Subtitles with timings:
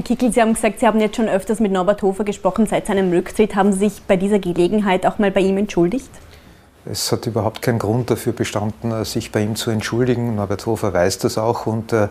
[0.00, 2.86] Herr Kickel, Sie haben gesagt, Sie haben jetzt schon öfters mit Norbert Hofer gesprochen seit
[2.86, 3.54] seinem Rücktritt.
[3.54, 6.08] Haben Sie sich bei dieser Gelegenheit auch mal bei ihm entschuldigt?
[6.86, 10.34] Es hat überhaupt keinen Grund dafür bestanden, sich bei ihm zu entschuldigen.
[10.36, 12.08] Norbert Hofer weiß das auch und äh,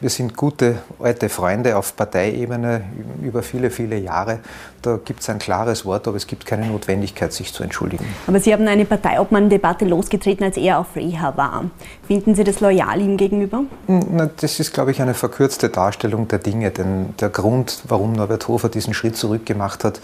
[0.00, 2.82] wir sind gute alte Freunde auf Parteiebene
[3.22, 4.38] über viele, viele Jahre.
[4.82, 8.04] Da gibt es ein klares Wort, aber es gibt keine Notwendigkeit, sich zu entschuldigen.
[8.28, 11.64] Aber Sie haben eine Parteiobmann-Debatte losgetreten, als er auf Reha war.
[12.06, 13.64] Finden Sie das loyal ihm gegenüber?
[13.86, 16.70] Hm, das ist, glaube ich, eine verkürzte Darstellung der Dinge.
[16.70, 20.00] Denn der Grund, warum Norbert Hofer diesen Schritt zurückgemacht hat,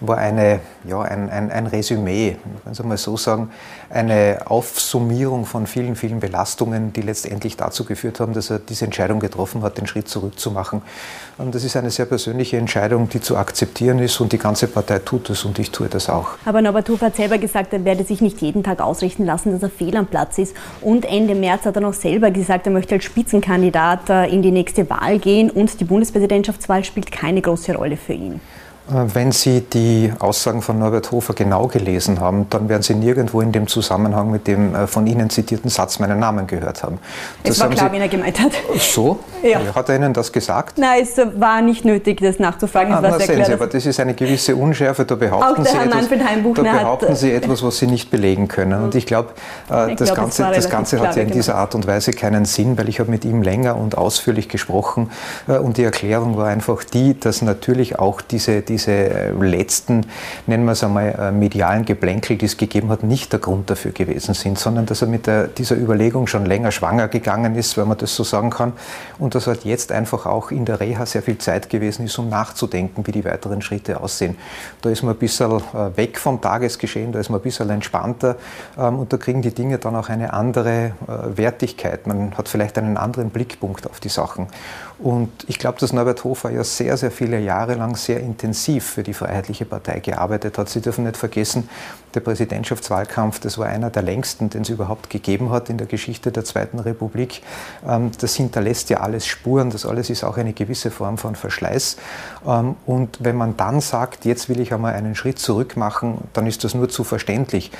[0.00, 3.50] war eine, ja, ein, ein, ein Resümee, man kann mal so sagen,
[3.90, 9.18] eine Aufsummierung von vielen, vielen Belastungen, die letztendlich dazu geführt haben, dass er diese Entscheidung
[9.18, 10.82] getroffen hat, den Schritt zurückzumachen.
[11.36, 14.98] Und das ist eine sehr persönliche Entscheidung, die zu akzeptieren ist und die ganze Partei
[15.00, 16.30] tut es und ich tue das auch.
[16.44, 19.62] Aber Norbert Hofer hat selber gesagt, er werde sich nicht jeden Tag ausrichten lassen, dass
[19.62, 20.54] er fehl am Platz ist.
[20.80, 24.50] Und Ende März hat er noch selber gesagt, er möchte als Spitzenkandidat äh, in die
[24.50, 28.40] nächste Wahl gehen und die Bundespräsidentschaftswahl spielt keine große Rolle für ihn.
[28.90, 33.40] Äh, wenn Sie die Aussagen von Norbert Hofer genau gelesen haben, dann werden Sie nirgendwo
[33.40, 36.98] in dem Zusammenhang mit dem äh, von Ihnen zitierten Satz meinen Namen gehört haben.
[37.42, 38.52] Das es war klar, Sie, wen er gemeint hat.
[38.78, 39.18] So?
[39.42, 39.60] Ja.
[39.74, 40.78] Hat er Ihnen das gesagt?
[40.78, 42.94] Nein, es war nicht nötig, das nachzufragen.
[42.94, 45.04] Ah, na, sehen Sie, aber das ist eine gewisse Unschärfe.
[45.04, 46.08] Da behaupten, Sie etwas,
[46.54, 48.82] da behaupten Sie etwas, was Sie nicht belegen können.
[48.82, 49.30] Und ich glaube,
[49.70, 52.78] äh, das, glaub, Ganze, das Ganze hat ja in dieser Art und Weise keinen Sinn,
[52.78, 55.10] weil ich habe mit ihm länger und ausführlich gesprochen.
[55.46, 60.06] Und die Erklärung war einfach die, dass natürlich auch diese, diese diese äh, letzten,
[60.46, 63.90] nennen wir es einmal, äh, medialen Geplänkel, die es gegeben hat, nicht der Grund dafür
[63.90, 67.88] gewesen sind, sondern dass er mit der, dieser Überlegung schon länger schwanger gegangen ist, wenn
[67.88, 68.72] man das so sagen kann,
[69.18, 72.28] und dass halt jetzt einfach auch in der Reha sehr viel Zeit gewesen ist, um
[72.28, 74.36] nachzudenken, wie die weiteren Schritte aussehen.
[74.80, 78.36] Da ist man ein bisschen äh, weg vom Tagesgeschehen, da ist man ein bisschen entspannter
[78.78, 80.92] ähm, und da kriegen die Dinge dann auch eine andere
[81.34, 82.06] Wertigkeit.
[82.06, 84.46] Man hat vielleicht einen anderen Blickpunkt auf die Sachen.
[84.98, 89.04] Und ich glaube, dass Norbert Hofer ja sehr, sehr viele Jahre lang sehr intensiv für
[89.04, 90.68] die Freiheitliche Partei gearbeitet hat.
[90.68, 91.68] Sie dürfen nicht vergessen,
[92.14, 96.32] der Präsidentschaftswahlkampf, das war einer der längsten, den es überhaupt gegeben hat in der Geschichte
[96.32, 97.42] der Zweiten Republik.
[97.86, 101.96] Ähm, das hinterlässt ja alles Spuren, das alles ist auch eine gewisse Form von Verschleiß.
[102.44, 106.46] Ähm, und wenn man dann sagt, jetzt will ich einmal einen Schritt zurück machen, dann
[106.48, 107.70] ist das nur zu verständlich.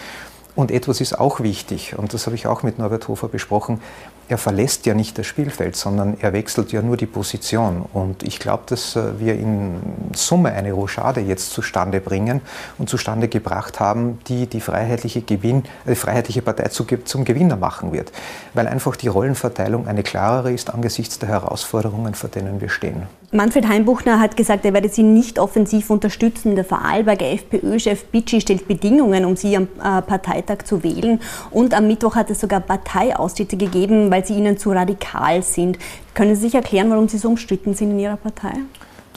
[0.55, 3.81] Und etwas ist auch wichtig, und das habe ich auch mit Norbert Hofer besprochen,
[4.29, 7.85] er verlässt ja nicht das Spielfeld, sondern er wechselt ja nur die Position.
[7.93, 9.81] Und ich glaube, dass äh, wir in
[10.15, 12.41] Summe eine Rochade jetzt zustande bringen
[12.79, 17.57] und zustande gebracht haben, die die Freiheitliche, Gewinn, äh, die Freiheitliche Partei zu, zum Gewinner
[17.57, 18.13] machen wird.
[18.55, 23.07] Weil einfach die Rollenverteilung eine klarere ist angesichts der Herausforderungen, vor denen wir stehen.
[23.31, 26.55] Manfred Heimbuchner hat gesagt, er werde sie nicht offensiv unterstützen.
[26.55, 31.21] Der Vorarlberger FPÖ-Chef Bitschi stellt Bedingungen, um sie am äh, Parteitag zu wählen.
[31.51, 35.79] Und am Mittwoch hat es sogar Parteiaustritte gegeben, weil sie ihnen zu radikal sind.
[36.15, 38.55] Können Sie sich erklären, warum Sie so umstritten sind in Ihrer Partei?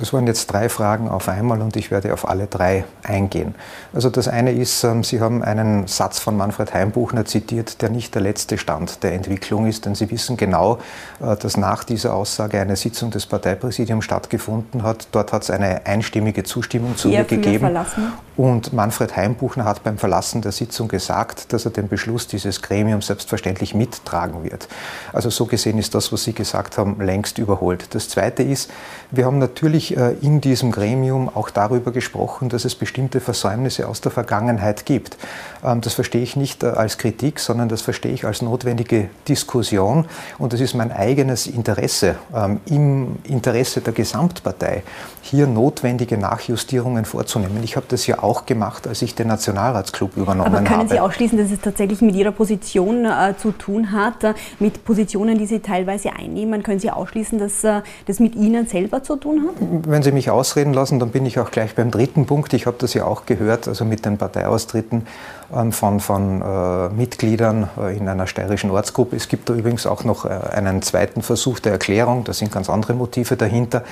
[0.01, 3.53] Das waren jetzt drei Fragen auf einmal und ich werde auf alle drei eingehen.
[3.93, 8.15] Also das eine ist, ähm, Sie haben einen Satz von Manfred Heimbuchner zitiert, der nicht
[8.15, 10.79] der letzte Stand der Entwicklung ist, denn Sie wissen genau,
[11.21, 15.07] äh, dass nach dieser Aussage eine Sitzung des Parteipräsidiums stattgefunden hat.
[15.11, 17.59] Dort hat es eine einstimmige Zustimmung zu ihr gegeben.
[17.59, 18.11] Verlassen.
[18.41, 23.05] Und Manfred Heimbuchner hat beim Verlassen der Sitzung gesagt, dass er den Beschluss dieses Gremiums
[23.05, 24.67] selbstverständlich mittragen wird.
[25.13, 27.93] Also so gesehen ist das, was Sie gesagt haben, längst überholt.
[27.93, 28.71] Das Zweite ist,
[29.11, 34.01] wir haben natürlich äh, in diesem Gremium auch darüber gesprochen, dass es bestimmte Versäumnisse aus
[34.01, 35.17] der Vergangenheit gibt.
[35.63, 40.05] Ähm, das verstehe ich nicht äh, als Kritik, sondern das verstehe ich als notwendige Diskussion.
[40.39, 44.81] Und es ist mein eigenes Interesse, ähm, im Interesse der Gesamtpartei,
[45.21, 47.63] hier notwendige Nachjustierungen vorzunehmen.
[47.63, 50.57] Ich habe das ja auch gemacht, als ich den Nationalratsclub übernommen habe.
[50.57, 50.89] Aber können habe.
[50.89, 55.37] Sie ausschließen, dass es tatsächlich mit Ihrer Position äh, zu tun hat, äh, mit Positionen,
[55.37, 56.63] die Sie teilweise einnehmen?
[56.63, 59.55] Können Sie ausschließen, dass äh, das mit Ihnen selber zu tun hat?
[59.87, 62.53] Wenn Sie mich ausreden lassen, dann bin ich auch gleich beim dritten Punkt.
[62.53, 65.05] Ich habe das ja auch gehört, also mit den Parteiaustritten
[65.53, 69.15] ähm, von, von äh, Mitgliedern äh, in einer steirischen Ortsgruppe.
[69.15, 72.69] Es gibt da übrigens auch noch äh, einen zweiten Versuch der Erklärung, da sind ganz
[72.69, 73.83] andere Motive dahinter.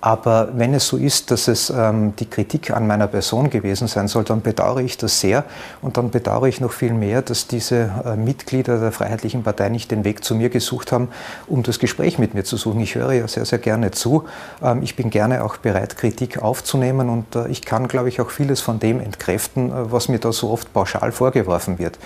[0.00, 4.08] Aber wenn es so ist, dass es ähm, die Kritik an meiner Person gewesen sein
[4.08, 5.44] soll, dann bedauere ich das sehr.
[5.82, 9.90] Und dann bedauere ich noch viel mehr, dass diese äh, Mitglieder der Freiheitlichen Partei nicht
[9.90, 11.08] den Weg zu mir gesucht haben,
[11.46, 12.80] um das Gespräch mit mir zu suchen.
[12.80, 14.24] Ich höre ja sehr, sehr gerne zu.
[14.62, 17.10] Ähm, ich bin gerne auch bereit, Kritik aufzunehmen.
[17.10, 20.32] Und äh, ich kann, glaube ich, auch vieles von dem entkräften, äh, was mir da
[20.32, 21.98] so oft pauschal vorgeworfen wird.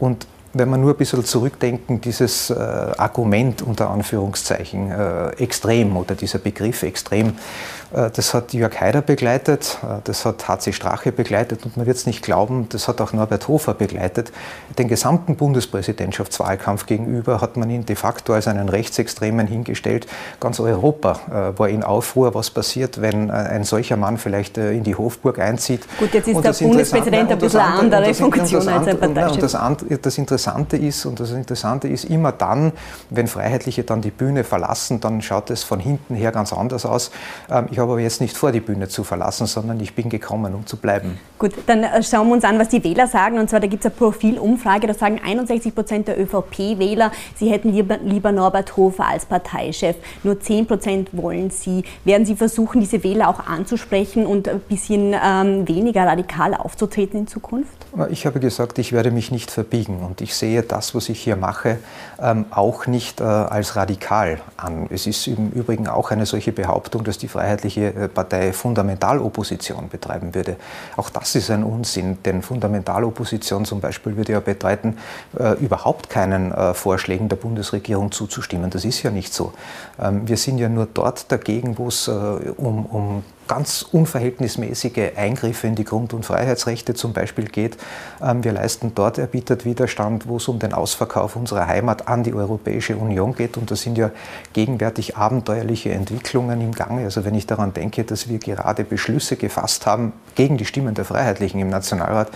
[0.00, 0.26] Und
[0.58, 6.38] wenn wir nur ein bisschen zurückdenken, dieses äh, Argument unter Anführungszeichen äh, extrem oder dieser
[6.38, 7.34] Begriff extrem,
[7.92, 11.96] äh, das hat Jörg Haider begleitet, äh, das hat HC Strache begleitet und man wird
[11.96, 14.32] es nicht glauben, das hat auch Norbert Hofer begleitet.
[14.78, 20.06] Den gesamten Bundespräsidentschaftswahlkampf gegenüber hat man ihn de facto als einen Rechtsextremen hingestellt.
[20.40, 24.94] Ganz Europa äh, war in Aufruhr, was passiert, wenn ein solcher Mann vielleicht in die
[24.94, 25.82] Hofburg einzieht.
[25.98, 29.82] Gut, jetzt ist der Bundespräsident ein bisschen andere Funktion als ein Parteichef.
[29.90, 32.72] Und das Interessante ist, und das Interessante ist immer dann,
[33.10, 37.10] wenn Freiheitliche dann die Bühne verlassen, dann schaut es von hinten her ganz anders aus.
[37.50, 40.54] Ähm, ich habe aber jetzt nicht vor, die Bühne zu verlassen, sondern ich bin gekommen,
[40.54, 41.18] um zu bleiben.
[41.38, 43.38] Gut, dann äh, schauen wir uns an, was die Wähler sagen.
[43.38, 47.72] Und zwar, da gibt es eine Profilumfrage, da sagen 61 Prozent der ÖVP-Wähler, sie hätten
[47.72, 49.96] lieber, lieber Norbert Hofer als Parteichef.
[50.22, 51.84] Nur 10 Prozent wollen sie.
[52.04, 57.26] Werden Sie versuchen, diese Wähler auch anzusprechen und ein bisschen ähm, weniger radikal aufzutreten in
[57.26, 57.86] Zukunft?
[58.10, 61.36] Ich habe gesagt, ich werde mich nicht verbiegen und ich sehe das, was ich hier
[61.36, 61.78] mache,
[62.20, 64.86] ähm, auch nicht äh, als radikal an.
[64.90, 70.34] Es ist im Übrigen auch eine solche Behauptung, dass die Freiheitliche äh, Partei Fundamentalopposition betreiben
[70.34, 70.56] würde.
[70.96, 74.98] Auch das ist ein Unsinn, denn Fundamentalopposition zum Beispiel würde ja bedeuten,
[75.38, 78.70] äh, überhaupt keinen Vorschlägen der Bundesregierung zuzustimmen.
[78.70, 79.52] Das ist ja nicht so.
[80.00, 85.74] Ähm, wir sind ja nur dort dagegen, wo es um, um ganz unverhältnismäßige Eingriffe in
[85.74, 87.76] die Grund- und Freiheitsrechte zum Beispiel geht.
[88.22, 92.34] Ähm, wir leisten dort erbittert Widerstand, wo es um den Ausverkauf unserer Heimat an die
[92.34, 93.56] Europäische Union geht.
[93.56, 94.10] Und da sind ja
[94.52, 97.04] gegenwärtig abenteuerliche Entwicklungen im Gange.
[97.04, 101.04] Also wenn ich daran denke, dass wir gerade Beschlüsse gefasst haben gegen die Stimmen der
[101.04, 102.30] Freiheitlichen im Nationalrat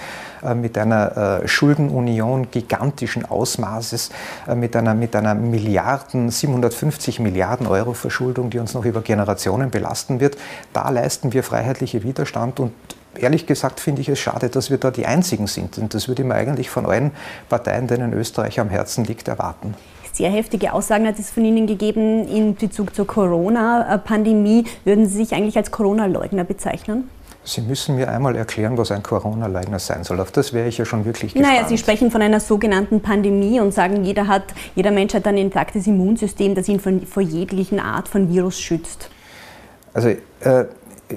[0.55, 4.11] mit einer äh, Schuldenunion gigantischen Ausmaßes,
[4.49, 9.71] äh, mit einer, mit einer Milliarden, 750 Milliarden Euro Verschuldung, die uns noch über Generationen
[9.71, 10.37] belasten wird.
[10.73, 12.73] Da leisten wir freiheitliche Widerstand und
[13.17, 15.79] ehrlich gesagt finde ich es schade, dass wir da die Einzigen sind.
[15.79, 17.13] Und das würde man eigentlich von allen
[17.49, 19.75] Parteien, denen Österreich am Herzen liegt, erwarten.
[20.13, 24.65] Sehr heftige Aussagen hat es von Ihnen gegeben in Bezug zur Corona-Pandemie.
[24.85, 27.09] Würden Sie sich eigentlich als Corona-Leugner bezeichnen?
[27.45, 30.21] Sie müssen mir einmal erklären, was ein Corona-Leugner sein soll.
[30.21, 31.55] Auf das wäre ich ja schon wirklich gespannt.
[31.55, 34.45] Naja, Sie sprechen von einer sogenannten Pandemie und sagen, jeder, hat,
[34.77, 39.11] jeder Mensch hat ein intaktes Immunsystem, das ihn von, vor jeglichen Art von Virus schützt.
[39.93, 40.67] Also äh,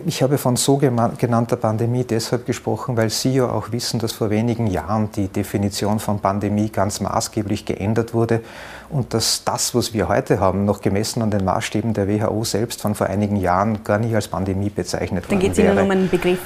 [0.05, 4.29] ich habe von so genannter Pandemie deshalb gesprochen, weil Sie ja auch wissen, dass vor
[4.29, 8.41] wenigen Jahren die Definition von Pandemie ganz maßgeblich geändert wurde
[8.95, 12.81] und dass das, was wir heute haben, noch gemessen an den Maßstäben der WHO selbst
[12.81, 16.09] von vor einigen Jahren gar nicht als Pandemie bezeichnet Dann geht es Ihnen um einen
[16.09, 16.39] Begriff.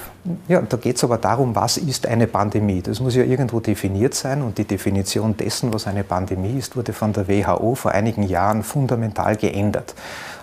[0.47, 2.81] Ja, da geht es aber darum, was ist eine Pandemie.
[2.81, 6.91] Das muss ja irgendwo definiert sein und die Definition dessen, was eine Pandemie ist, wurde
[6.91, 9.93] von der WHO vor einigen Jahren fundamental geändert.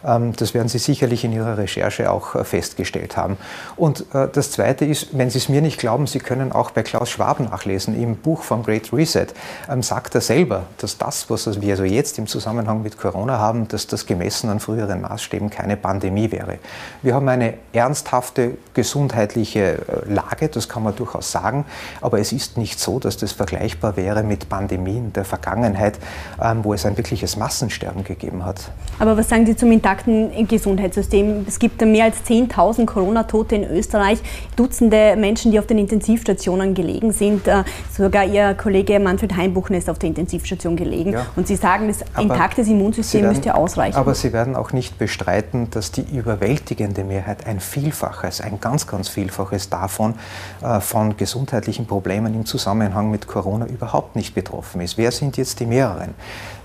[0.05, 3.37] Ähm, das werden Sie sicherlich in Ihrer Recherche auch äh, festgestellt haben.
[3.77, 6.83] Und äh, das Zweite ist, wenn Sie es mir nicht glauben, Sie können auch bei
[6.83, 8.01] Klaus Schwab nachlesen.
[8.01, 9.27] Im Buch vom Great Reset
[9.69, 13.69] ähm, sagt er selber, dass das, was wir also jetzt im Zusammenhang mit Corona haben,
[13.69, 16.59] dass das gemessen an früheren Maßstäben keine Pandemie wäre.
[17.03, 21.65] Wir haben eine ernsthafte gesundheitliche äh, Lage, das kann man durchaus sagen,
[22.01, 25.99] aber es ist nicht so, dass das vergleichbar wäre mit Pandemien der Vergangenheit,
[26.41, 28.71] ähm, wo es ein wirkliches Massensterben gegeben hat.
[28.99, 31.45] Aber was sagen Sie zum Intakt intakten Gesundheitssystem.
[31.47, 34.19] Es gibt mehr als 10.000 Corona-Tote in Österreich,
[34.57, 37.47] Dutzende Menschen, die auf den Intensivstationen gelegen sind.
[37.47, 37.65] Äh,
[37.97, 41.13] sogar Ihr Kollege Manfred Heimbuchner ist auf der Intensivstation gelegen.
[41.13, 41.27] Ja.
[41.37, 43.97] Und Sie sagen, das aber intaktes Immunsystem werden, müsste ausreichen.
[43.97, 49.09] Aber Sie werden auch nicht bestreiten, dass die überwältigende Mehrheit ein Vielfaches, ein ganz, ganz
[49.09, 50.15] Vielfaches davon
[50.63, 54.99] äh, von gesundheitlichen Problemen im Zusammenhang mit Corona überhaupt nicht betroffen ist.
[54.99, 56.15] Wer sind jetzt die mehreren?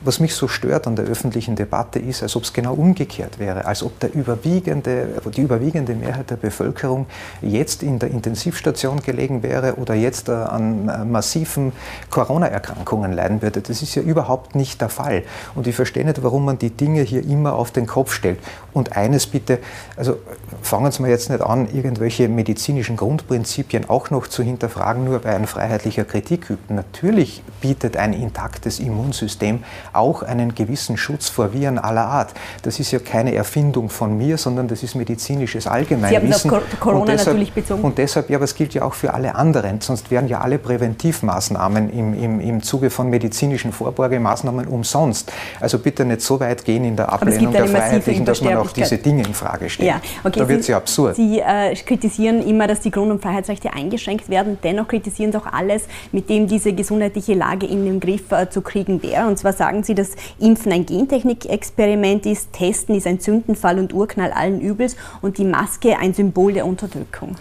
[0.04, 3.66] Was mich so stört an der öffentlichen Debatte ist, als ob es genau umgekehrt wäre,
[3.66, 7.06] als ob der überwiegende, die überwiegende Mehrheit der Bevölkerung
[7.44, 11.72] jetzt in der Intensivstation gelegen wäre oder jetzt äh, an äh, massiven
[12.10, 13.62] Corona-Erkrankungen leiden würde.
[13.62, 15.22] Das ist ja überhaupt nicht der Fall.
[15.54, 18.40] Und ich verstehe nicht, warum man die Dinge hier immer auf den Kopf stellt.
[18.74, 19.60] Und eines bitte,
[19.98, 20.18] also
[20.64, 25.36] fangen Sie mal jetzt nicht an, irgendwelche medizinischen Grundprinzipien auch noch zu hinterfragen, nur bei
[25.36, 26.74] ein freiheitlicher Kritik übt.
[26.74, 32.34] Natürlich bietet ein intaktes Immunsystem auch einen gewissen Schutz vor Viren aller Art.
[32.64, 36.50] Das ist ja keine Erfindung von mir, sondern das ist medizinisches Allgemeinwissen.
[36.50, 37.84] Sie haben auf Corona deshalb, natürlich bezogen.
[37.84, 40.58] Und deshalb, ja, aber es gilt ja auch für alle anderen, sonst wären ja alle
[40.58, 45.32] Präventivmaßnahmen im, im, im Zuge von medizinischen Vorbeugemaßnahmen umsonst.
[45.60, 48.98] Also bitte nicht so weit gehen in der Ablehnung der Freiheitlichen, dass man auch diese
[48.98, 49.90] Dinge in Frage stellt.
[49.90, 51.16] Ja, okay, da wird es ja absurd.
[51.16, 54.58] Sie äh, kritisieren immer, dass die Grund- und Freiheitsrechte eingeschränkt werden.
[54.64, 58.62] Dennoch kritisieren Sie auch alles, mit dem diese gesundheitliche Lage in den Griff äh, zu
[58.62, 59.28] kriegen wäre.
[59.28, 64.32] Und zwar sagen Sie, dass Impfen ein Gentechnik-Experiment ist, Testen ist ein Sündenfall und Urknall
[64.32, 67.36] allen Übels und die Maske ein Symbol der Unterdrückung.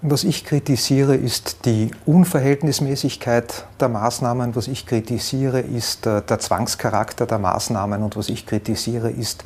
[0.00, 4.54] Was ich kritisiere, ist die Unverhältnismäßigkeit der Maßnahmen.
[4.54, 8.04] Was ich kritisiere, ist der, der Zwangscharakter der Maßnahmen.
[8.04, 9.42] Und was ich kritisiere, ist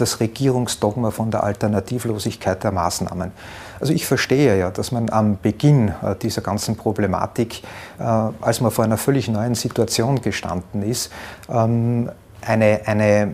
[0.00, 3.32] das Regierungsdogma von der Alternativlosigkeit der Maßnahmen.
[3.80, 7.62] Also ich verstehe ja, dass man am Beginn äh, dieser ganzen Problematik,
[7.98, 11.12] äh, als man vor einer völlig neuen Situation gestanden ist,
[11.48, 13.32] ähm, eine, eine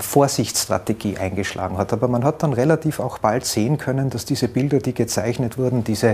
[0.00, 1.92] Vorsichtsstrategie eingeschlagen hat.
[1.92, 5.84] Aber man hat dann relativ auch bald sehen können, dass diese Bilder, die gezeichnet wurden,
[5.84, 6.10] diese,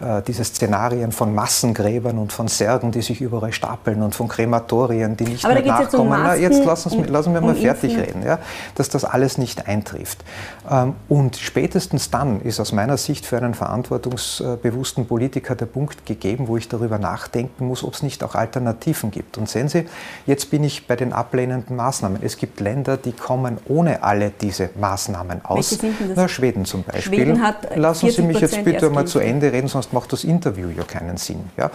[0.00, 5.16] äh, diese Szenarien von Massengräbern und von Särgen, die sich überall stapeln und von Krematorien,
[5.16, 5.82] die nicht Aber mehr nachkommen.
[5.82, 8.38] Jetzt, um Na, jetzt lassen, um, lassen wir mal fertig reden, ja,
[8.74, 10.24] dass das alles nicht eintrifft.
[10.70, 16.48] Ähm, und spätestens dann ist aus meiner Sicht für einen verantwortungsbewussten Politiker der Punkt gegeben,
[16.48, 19.38] wo ich darüber nachdenken muss, ob es nicht auch Alternativen gibt.
[19.38, 19.86] Und sehen Sie,
[20.26, 22.22] jetzt bin ich bei den ablehnenden Maßnahmen.
[22.22, 25.78] Es gibt Länder, die kommen ohne alle diese Maßnahmen aus.
[26.16, 27.20] Na, Schweden zum Beispiel.
[27.20, 30.68] Schweden hat Lassen Sie mich jetzt bitte mal zu Ende reden, sonst macht das Interview
[30.76, 31.44] ja keinen Sinn.
[31.56, 31.70] Ja?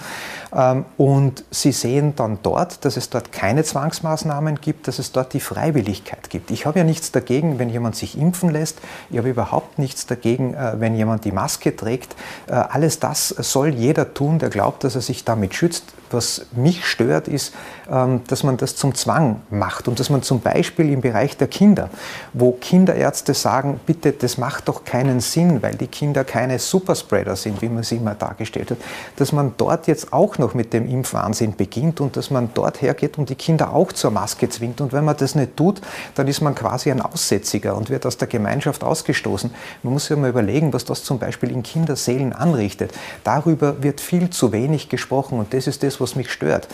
[0.56, 5.34] Ähm, und Sie sehen dann dort, dass es dort keine Zwangsmaßnahmen gibt, dass es dort
[5.34, 6.52] die Freiwilligkeit gibt.
[6.52, 8.80] Ich habe ja nichts dagegen, wenn jemand sich impfen lässt.
[9.10, 12.16] Ich habe überhaupt nichts dagegen, äh, wenn jemand die Maske trägt.
[12.48, 15.84] Äh, alles das soll jeder tun, der glaubt, dass er sich damit schützt.
[16.10, 17.54] Was mich stört, ist,
[17.92, 21.48] ähm, dass man das zum Zwang macht und dass man zum Beispiel im Bereich der
[21.48, 21.90] Kinder,
[22.32, 27.62] wo Kinderärzte sagen, bitte, das macht doch keinen Sinn, weil die Kinder keine Superspreader sind,
[27.62, 28.78] wie man sie immer dargestellt hat,
[29.18, 33.18] dass man dort jetzt auch noch mit dem Impfwahnsinn beginnt und dass man dort hergeht
[33.18, 34.82] und die Kinder auch zur Maske zwingt.
[34.82, 35.82] Und wenn man das nicht tut,
[36.16, 39.52] dann ist man quasi ein Aussätziger und wird aus der Gemeinschaft ausgestoßen.
[39.84, 42.94] Man muss sich mal überlegen, was das zum Beispiel in Kinderseelen anrichtet.
[43.24, 46.68] Darüber wird viel zu wenig gesprochen und das ist das, was mich stört.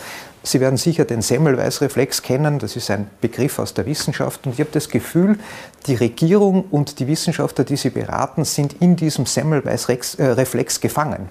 [0.46, 4.60] Sie werden sicher den Semmelweis-Reflex kennen, das ist ein Begriff aus der Wissenschaft und ich
[4.60, 5.38] habe das Gefühl,
[5.86, 11.30] die Regierung und die Wissenschaftler, die sie beraten, sind in diesem Semmelweis-Reflex gefangen.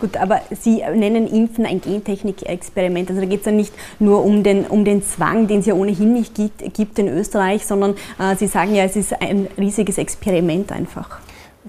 [0.00, 3.10] Gut, aber Sie nennen Impfen ein Gentechnik-Experiment.
[3.10, 5.74] Also da geht es ja nicht nur um den, um den Zwang, den es ja
[5.74, 9.98] ohnehin nicht gibt, gibt in Österreich, sondern äh, Sie sagen ja, es ist ein riesiges
[9.98, 11.20] Experiment einfach.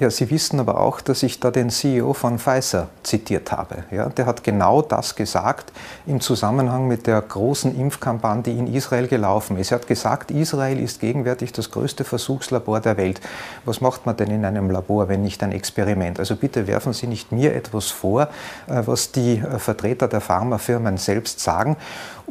[0.02, 3.84] Ja, Sie wissen aber auch, dass ich da den CEO von Pfizer zitiert habe.
[3.92, 5.72] Ja, der hat genau das gesagt
[6.08, 9.70] im Zusammenhang mit der großen Impfkampagne, die in Israel gelaufen ist.
[9.70, 13.22] Er hat gesagt, Israel ist gegenwärtig das größte Versuchslabor der Welt.
[13.64, 16.18] Was macht man denn in einem Labor, wenn nicht ein Experiment?
[16.18, 18.24] Also bitte werfen Sie nicht mir etwas vor,
[18.68, 21.78] äh, was die äh, Vertreter der Pharmafirmen selbst sagen.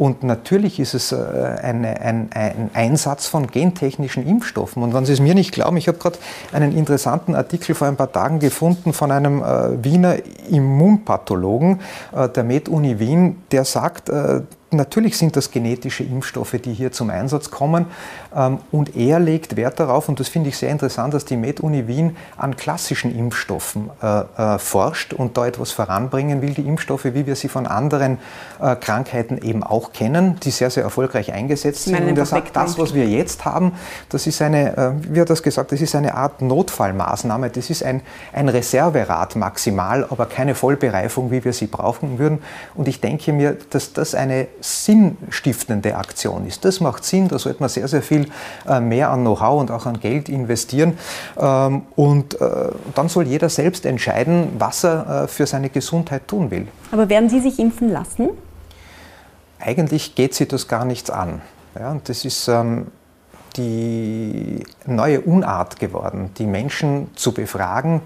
[0.00, 4.82] Und natürlich ist es äh, eine, ein, ein, Einsatz von gentechnischen Impfstoffen.
[4.82, 6.18] Und wenn Sie es mir nicht glauben, ich habe gerade
[6.52, 10.16] einen interessanten Artikel vor ein paar Tagen gefunden von einem äh, Wiener
[10.48, 11.80] Immunpathologen
[12.16, 14.10] äh, der Med-Uni Wien, der sagt,
[14.72, 17.86] Natürlich sind das genetische Impfstoffe, die hier zum Einsatz kommen.
[18.34, 21.86] Ähm, und er legt Wert darauf, und das finde ich sehr interessant, dass die Med-Uni
[21.86, 26.54] Wien an klassischen Impfstoffen äh, äh, forscht und da etwas voranbringen will.
[26.54, 28.18] Die Impfstoffe, wie wir sie von anderen
[28.60, 32.00] äh, Krankheiten eben auch kennen, die sehr, sehr erfolgreich eingesetzt sind.
[32.00, 33.72] Und er sagt, das, was wir jetzt haben,
[34.08, 37.50] das ist eine, wie hat das gesagt, das ist eine Art Notfallmaßnahme.
[37.50, 42.40] Das ist ein, ein Reserverat maximal, aber keine Vollbereifung, wie wir sie brauchen würden.
[42.74, 46.64] Und ich denke mir, dass das eine sinnstiftende Aktion ist.
[46.64, 48.19] Das macht Sinn, da sollte man sehr, sehr viel
[48.68, 50.98] äh, mehr an Know-how und auch an Geld investieren.
[51.38, 56.50] Ähm, und äh, dann soll jeder selbst entscheiden, was er äh, für seine Gesundheit tun
[56.50, 56.68] will.
[56.92, 58.30] Aber werden Sie sich impfen lassen?
[59.58, 61.42] Eigentlich geht Sie das gar nichts an.
[61.78, 62.86] Ja, das ist ähm,
[63.56, 68.02] die neue Unart geworden, die Menschen zu befragen,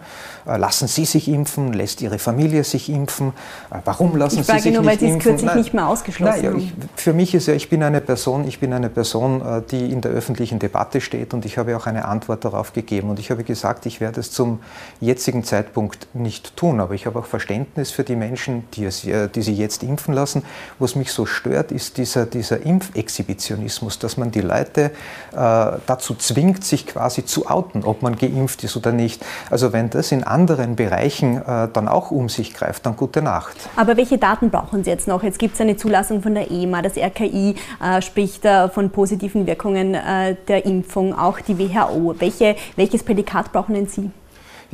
[0.47, 3.29] äh, lassen Sie sich impfen, lässt Ihre Familie sich impfen,
[3.71, 5.07] äh, warum lassen Sie sich nur, nicht impfen?
[5.07, 5.59] Ich frage nur, weil Sie es kürzlich Nein.
[5.59, 8.61] nicht mehr ausgeschlossen Nein, ja, ich, Für mich ist ja, ich bin eine Person, ich
[8.61, 12.05] bin eine Person, äh, die in der öffentlichen Debatte steht und ich habe auch eine
[12.07, 14.61] Antwort darauf gegeben und ich habe gesagt, ich werde es zum
[15.01, 19.43] jetzigen Zeitpunkt nicht tun, aber ich habe auch Verständnis für die Menschen, die, es, die
[19.43, 20.43] sie jetzt impfen lassen.
[20.79, 24.91] Was mich so stört, ist dieser, dieser Impfexhibitionismus, dass man die Leute
[25.35, 29.25] dazu zwingt, sich quasi zu outen, ob man geimpft ist oder nicht.
[29.51, 33.57] Also wenn das in anderen Bereichen äh, dann auch um sich greift, dann gute Nacht.
[33.77, 35.23] Aber welche Daten brauchen Sie jetzt noch?
[35.23, 39.47] Jetzt gibt es eine Zulassung von der EMA, das RKI äh, spricht äh, von positiven
[39.47, 42.15] Wirkungen äh, der Impfung, auch die WHO.
[42.19, 44.11] Welche, welches Prädikat brauchen denn Sie?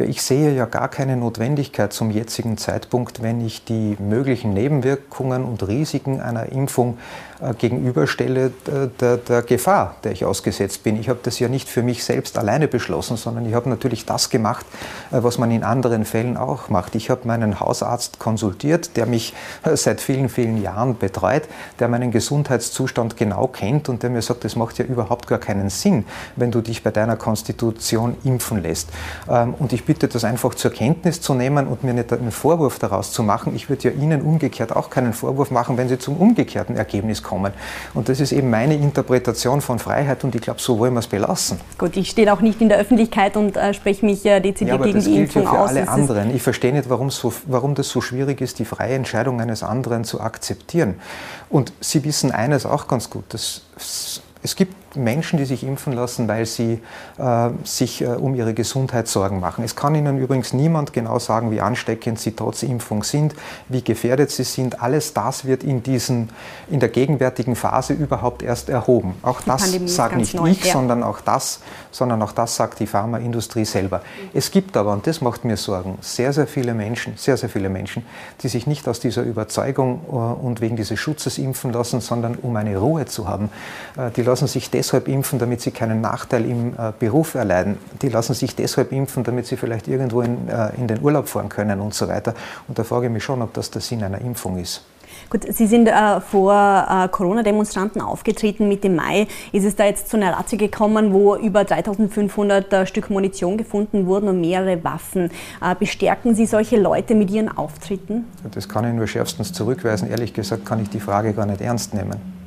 [0.01, 5.45] Ja, ich sehe ja gar keine Notwendigkeit zum jetzigen Zeitpunkt, wenn ich die möglichen Nebenwirkungen
[5.45, 6.97] und Risiken einer Impfung
[7.43, 8.53] äh, gegenüberstelle
[9.01, 11.01] der, der, Gefahr, der ich ausgesetzt bin.
[11.01, 14.29] Ich habe das ja nicht für mich selbst alleine beschlossen, sondern ich habe natürlich das
[14.29, 14.67] gemacht,
[15.11, 16.95] äh, was man in anderen Fällen auch macht.
[16.95, 21.45] Ich habe meinen Hausarzt konsultiert, der mich äh, seit vielen, vielen Jahren betreut,
[21.79, 25.71] der meinen Gesundheitszustand genau kennt und der mir sagt, das macht ja überhaupt gar keinen
[25.71, 26.05] Sinn,
[26.37, 28.91] wenn du dich bei deiner Konstitution impfen lässt.
[29.31, 32.79] Ähm, und ich bitte das einfach zur Kenntnis zu nehmen und mir nicht einen Vorwurf
[32.79, 33.57] daraus zu machen.
[33.57, 37.53] Ich würde ja Ihnen umgekehrt auch keinen Vorwurf machen, wenn Sie zum umgekehrten Ergebnis kommen.
[37.93, 41.09] Und das ist eben meine Interpretation von Freiheit und ich glaube, so wollen wir es
[41.09, 41.59] belassen.
[41.77, 44.85] Gut, ich stehe auch nicht in der Öffentlichkeit und äh, spreche mich äh, dezidiert ja,
[44.85, 45.71] gegen die Impfung ja für aus.
[45.71, 46.37] alle anderen.
[46.37, 50.05] Ich verstehe nicht, warum, so, warum das so schwierig ist, die freie Entscheidung eines anderen
[50.05, 51.01] zu akzeptieren.
[51.49, 53.63] Und Sie wissen eines auch ganz gut, dass
[54.43, 56.81] es gibt Menschen, die sich impfen lassen, weil sie
[57.19, 59.65] äh, sich äh, um ihre Gesundheit Sorgen machen.
[59.65, 63.35] Es kann Ihnen übrigens niemand genau sagen, wie ansteckend sie trotz Impfung sind,
[63.69, 64.83] wie gefährdet sie sind.
[64.83, 66.31] Alles das wird in, diesen,
[66.71, 69.15] in der gegenwärtigen Phase überhaupt erst erhoben.
[69.23, 70.73] Auch das sage nicht neu, ich, ja.
[70.73, 74.03] sondern, auch das, sondern auch das sagt die Pharmaindustrie selber.
[74.35, 77.69] Es gibt aber, und das macht mir Sorgen, sehr, sehr viele Menschen, sehr, sehr viele
[77.69, 78.05] Menschen,
[78.43, 82.57] die sich nicht aus dieser Überzeugung äh, und wegen dieses Schutzes impfen lassen, sondern um
[82.57, 83.51] eine Ruhe zu haben.
[83.97, 87.77] Äh, die lassen sich deshalb impfen, damit sie keinen Nachteil im äh, Beruf erleiden.
[88.01, 91.51] Die lassen sich deshalb impfen, damit sie vielleicht irgendwo in, äh, in den Urlaub fahren
[91.51, 92.33] können und so weiter.
[92.67, 94.83] Und da frage ich mich schon, ob das der Sinn einer Impfung ist.
[95.29, 98.69] Gut, Sie sind äh, vor äh, Corona-Demonstranten aufgetreten.
[98.69, 103.11] Mitte Mai ist es da jetzt zu einer Razzia gekommen, wo über 3500 äh, Stück
[103.11, 105.31] Munition gefunden wurden und mehrere Waffen.
[105.63, 108.25] Äh, bestärken Sie solche Leute mit Ihren Auftritten?
[108.51, 110.09] Das kann ich nur schärfstens zurückweisen.
[110.09, 112.40] Ehrlich gesagt kann ich die Frage gar nicht ernst nehmen.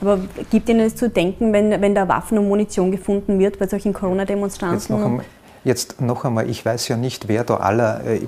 [0.00, 3.66] Aber gibt Ihnen es zu denken, wenn, wenn da Waffen und Munition gefunden wird bei
[3.66, 5.22] solchen Corona-Demonstranten?
[5.64, 8.20] Jetzt noch einmal, ich weiß ja nicht, wer da aller äh,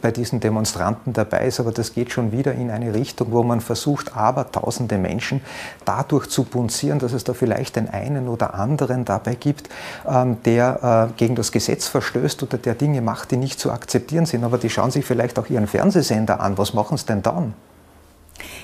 [0.00, 3.60] bei diesen Demonstranten dabei ist, aber das geht schon wieder in eine Richtung, wo man
[3.60, 5.40] versucht, aber tausende Menschen
[5.86, 9.70] dadurch zu punzieren, dass es da vielleicht den einen oder anderen dabei gibt,
[10.06, 14.26] ähm, der äh, gegen das Gesetz verstößt oder der Dinge macht, die nicht zu akzeptieren
[14.26, 14.44] sind.
[14.44, 16.58] Aber die schauen sich vielleicht auch ihren Fernsehsender an.
[16.58, 17.54] Was machen sie denn dann?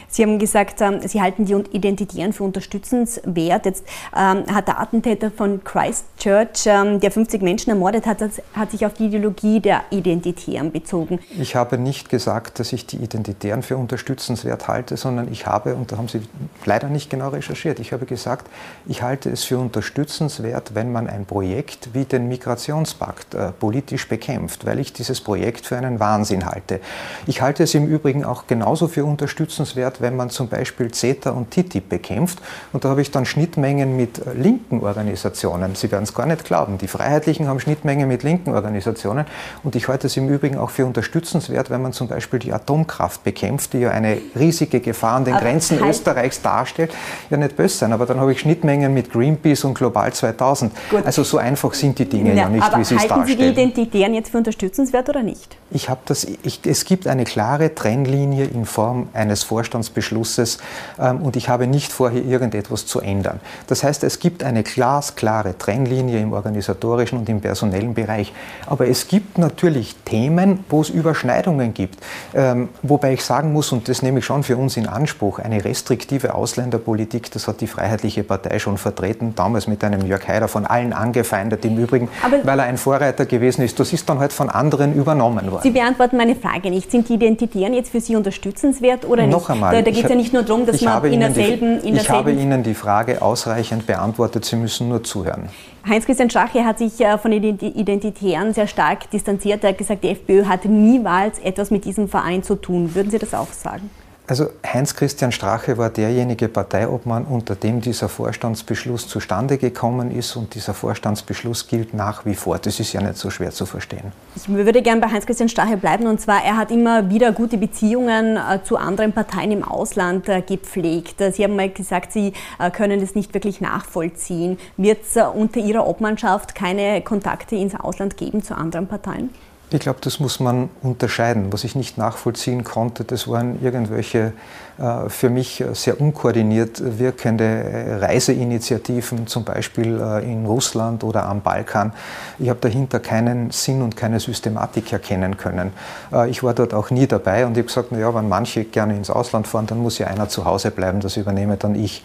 [0.08, 3.64] Sie haben gesagt, ähm, Sie halten die Identitären für unterstützenswert.
[3.64, 3.84] Jetzt
[4.16, 8.20] ähm, hat der Attentäter von Christchurch, ähm, der 50 Menschen ermordet hat,
[8.54, 11.20] hat sich auf die Ideologie der Identitären bezogen.
[11.38, 15.92] Ich habe nicht gesagt, dass ich die Identitären für unterstützenswert halte, sondern ich habe, und
[15.92, 16.20] da haben Sie
[16.64, 18.48] leider nicht genau recherchiert, ich habe gesagt,
[18.86, 24.66] ich halte es für unterstützenswert, wenn man ein Projekt wie den Migrationspakt äh, politisch bekämpft,
[24.66, 26.80] weil ich dieses Projekt für einen Wahnsinn halte.
[27.26, 29.59] Ich halte es im Übrigen auch genauso für unterstützenswert,
[30.00, 32.38] wenn man zum Beispiel CETA und TTIP bekämpft.
[32.72, 35.74] Und da habe ich dann Schnittmengen mit äh, linken Organisationen.
[35.74, 36.78] Sie werden es gar nicht glauben.
[36.78, 39.26] Die Freiheitlichen haben Schnittmengen mit linken Organisationen.
[39.62, 43.24] Und ich halte es im Übrigen auch für unterstützenswert, wenn man zum Beispiel die Atomkraft
[43.24, 46.92] bekämpft, die ja eine riesige Gefahr an den aber Grenzen Österreichs darstellt.
[47.30, 50.72] Ja, nicht böse sein, aber dann habe ich Schnittmengen mit Greenpeace und Global 2000.
[50.90, 51.06] Gut.
[51.06, 53.20] Also so einfach sind die Dinge ja, ja nicht, wie sie es darstellen.
[53.20, 55.56] Halten Sie die Identitären jetzt für unterstützenswert oder nicht?
[55.70, 60.58] Ich habe das, ich, es gibt eine klare Trennlinie in Form eines Vorstandsbeschlusses
[60.98, 63.40] ähm, und ich habe nicht vor, hier irgendetwas zu ändern.
[63.66, 68.32] Das heißt, es gibt eine glasklare Trennlinie im organisatorischen und im personellen Bereich.
[68.66, 71.98] Aber es gibt natürlich Themen, wo es Überschneidungen gibt.
[72.32, 75.64] Ähm, wobei ich sagen muss, und das nehme ich schon für uns in Anspruch, eine
[75.64, 80.64] restriktive Ausländerpolitik, das hat die Freiheitliche Partei schon vertreten, damals mit einem Jörg Haider von
[80.64, 83.80] allen angefeindet im Übrigen, Aber weil er ein Vorreiter gewesen ist.
[83.80, 85.62] Das ist dann halt von anderen übernommen worden.
[85.62, 86.90] Sie beantworten meine Frage nicht.
[86.90, 89.32] Sind die Identitären jetzt für Sie unterstützenswert oder nicht?
[89.42, 89.74] Noch einmal.
[89.74, 91.80] Da, da geht es ja nicht nur darum, dass man in derselben...
[91.82, 94.44] Die, in ich habe Ihnen die Frage ausreichend beantwortet.
[94.44, 95.48] Sie müssen nur zuhören.
[95.88, 99.64] Heinz-Christian Strache hat sich äh, von den Identitären sehr stark distanziert.
[99.64, 102.94] Er hat gesagt, die FPÖ hatte niemals etwas mit diesem Verein zu tun.
[102.94, 103.90] Würden Sie das auch sagen?
[104.30, 110.72] Also Heinz-Christian Strache war derjenige Parteiobmann, unter dem dieser Vorstandsbeschluss zustande gekommen ist und dieser
[110.72, 112.56] Vorstandsbeschluss gilt nach wie vor.
[112.60, 114.12] Das ist ja nicht so schwer zu verstehen.
[114.36, 118.36] Ich würde gerne bei Heinz-Christian Strache bleiben und zwar, er hat immer wieder gute Beziehungen
[118.36, 121.16] äh, zu anderen Parteien im Ausland äh, gepflegt.
[121.32, 124.58] Sie haben mal gesagt, Sie äh, können das nicht wirklich nachvollziehen.
[124.76, 129.30] Wird es unter Ihrer Obmannschaft keine Kontakte ins Ausland geben zu anderen Parteien?
[129.72, 131.52] Ich glaube, das muss man unterscheiden.
[131.52, 134.32] Was ich nicht nachvollziehen konnte, das waren irgendwelche
[134.78, 141.92] äh, für mich sehr unkoordiniert wirkende Reiseinitiativen, zum Beispiel äh, in Russland oder am Balkan.
[142.40, 145.70] Ich habe dahinter keinen Sinn und keine Systematik erkennen können.
[146.12, 148.96] Äh, ich war dort auch nie dabei und ich habe gesagt, naja, wenn manche gerne
[148.96, 152.02] ins Ausland fahren, dann muss ja einer zu Hause bleiben, das übernehme dann ich.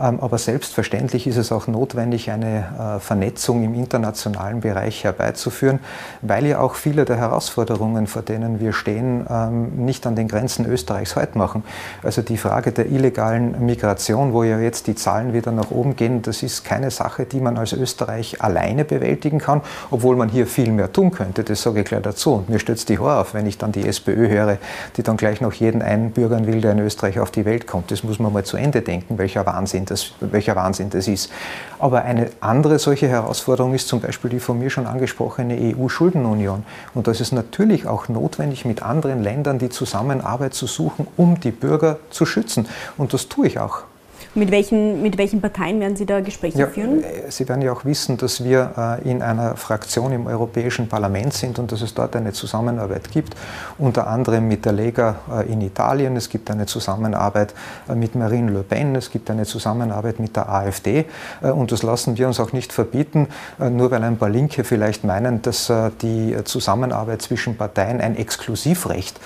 [0.00, 5.80] Ähm, aber selbstverständlich ist es auch notwendig, eine äh, Vernetzung im internationalen Bereich herbeizuführen,
[6.22, 10.64] weil ja auch viele der Herausforderungen, vor denen wir stehen, ähm, nicht an den Grenzen
[10.64, 11.64] Österreichs halt machen.
[12.02, 16.22] Also die Frage der illegalen Migration, wo ja jetzt die Zahlen wieder nach oben gehen,
[16.22, 19.60] das ist keine Sache, die man als Österreich alleine bewältigen kann,
[19.90, 21.44] obwohl man hier viel mehr tun könnte.
[21.44, 22.34] Das sage ich gleich dazu.
[22.34, 24.56] Und mir stürzt die Haar auf, wenn ich dann die SPÖ höre,
[24.96, 27.90] die dann gleich noch jeden einbürgern will, der in Österreich auf die Welt kommt.
[27.90, 31.30] Das muss man mal zu Ende denken, welcher Wahnsinn das, welcher Wahnsinn das ist.
[31.78, 36.64] Aber eine andere solche Herausforderung ist zum Beispiel die von mir schon angesprochene EU-Schuldenunion.
[36.94, 41.50] Und da ist natürlich auch notwendig, mit anderen Ländern die Zusammenarbeit zu suchen, um die
[41.50, 42.68] Bürger zu schützen.
[42.96, 43.82] Und das tue ich auch.
[44.32, 47.02] Mit welchen, mit welchen Parteien werden Sie da Gespräche ja, führen?
[47.02, 51.32] Äh, Sie werden ja auch wissen, dass wir äh, in einer Fraktion im Europäischen Parlament
[51.32, 53.34] sind und dass es dort eine Zusammenarbeit gibt,
[53.76, 56.16] unter anderem mit der Lega äh, in Italien.
[56.16, 57.54] Es gibt eine Zusammenarbeit
[57.92, 61.06] mit Marine Le Pen, es gibt eine Zusammenarbeit mit der AfD
[61.40, 65.42] und das lassen wir uns auch nicht verbieten, nur weil ein paar Linke vielleicht meinen,
[65.42, 69.18] dass die Zusammenarbeit zwischen Parteien ein Exklusivrecht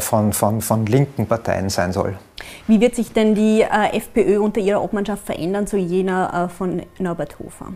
[0.00, 2.16] von, von, von linken Parteien sein soll.
[2.66, 6.82] Wie wird sich denn die äh, FPÖ unter ihrer Obmannschaft verändern zu jener äh, von
[6.98, 7.72] Norbert Hofer?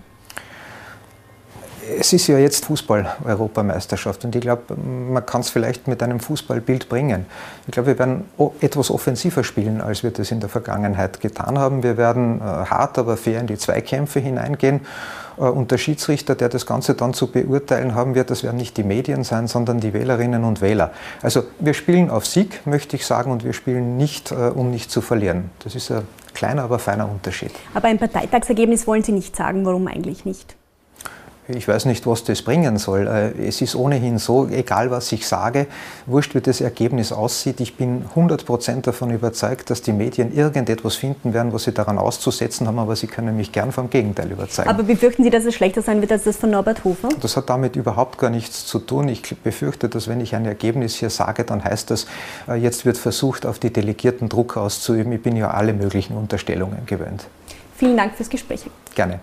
[1.98, 6.88] Es ist ja jetzt Fußball-Europameisterschaft und ich glaube, man kann es vielleicht mit einem Fußballbild
[6.88, 7.26] bringen.
[7.66, 8.24] Ich glaube, wir werden
[8.60, 11.84] etwas offensiver spielen, als wir das in der Vergangenheit getan haben.
[11.84, 14.80] Wir werden äh, hart, aber fair in die Zweikämpfe hineingehen
[15.36, 18.82] und der Schiedsrichter, der das Ganze dann zu beurteilen haben wird, das werden nicht die
[18.82, 20.92] Medien sein, sondern die Wählerinnen und Wähler.
[21.22, 24.90] Also wir spielen auf Sieg, möchte ich sagen, und wir spielen nicht, äh, um nicht
[24.90, 25.50] zu verlieren.
[25.62, 26.02] Das ist ein
[26.34, 27.52] kleiner, aber feiner Unterschied.
[27.74, 30.56] Aber ein Parteitagsergebnis wollen Sie nicht sagen, warum eigentlich nicht?
[31.48, 33.06] Ich weiß nicht, was das bringen soll.
[33.06, 35.66] Äh, es ist ohnehin so, egal was ich sage,
[36.06, 41.34] wurscht wie das Ergebnis aussieht, ich bin 100% davon überzeugt, dass die Medien irgendetwas finden
[41.34, 44.68] werden, was sie daran auszusetzen haben, aber sie können mich gern vom Gegenteil überzeugen.
[44.68, 47.10] Aber befürchten Sie, dass es schlechter sein wird als das von Norbert Hofer?
[47.20, 49.08] Das hat damit überhaupt gar nichts zu tun.
[49.08, 52.06] Ich befürchte, dass wenn ich ein Ergebnis hier sage, dann heißt das,
[52.48, 55.12] äh, jetzt wird versucht, auf die Delegierten Druck auszuüben.
[55.12, 57.26] Ich bin ja alle möglichen Unterstellungen gewöhnt.
[57.76, 58.64] Vielen Dank fürs Gespräch.
[58.94, 59.20] Gerne.